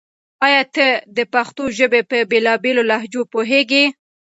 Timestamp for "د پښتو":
1.17-1.63